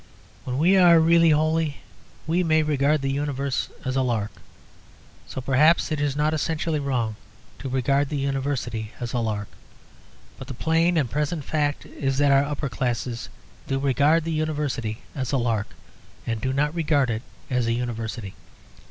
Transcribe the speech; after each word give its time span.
When 0.45 0.57
we 0.57 0.77
are 0.77 0.99
really 0.99 1.29
holy 1.29 1.77
we 2.25 2.43
may 2.43 2.63
regard 2.63 3.03
the 3.03 3.11
Universe 3.11 3.69
as 3.85 3.95
a 3.95 4.01
lark; 4.01 4.31
so 5.27 5.41
perhaps 5.41 5.91
it 5.91 6.01
is 6.01 6.15
not 6.15 6.33
essentially 6.33 6.79
wrong 6.79 7.17
to 7.59 7.69
regard 7.69 8.09
the 8.09 8.17
University 8.17 8.93
as 8.99 9.13
a 9.13 9.19
lark. 9.19 9.47
But 10.39 10.47
the 10.47 10.55
plain 10.55 10.97
and 10.97 11.07
present 11.07 11.43
fact 11.45 11.85
is 11.85 12.17
that 12.17 12.31
our 12.31 12.43
upper 12.45 12.67
classes 12.67 13.29
do 13.67 13.77
regard 13.77 14.23
the 14.23 14.31
University 14.33 15.03
as 15.13 15.31
a 15.31 15.37
lark, 15.37 15.67
and 16.25 16.41
do 16.41 16.51
not 16.51 16.73
regard 16.73 17.11
it 17.11 17.21
as 17.51 17.67
a 17.67 17.73
University. 17.73 18.33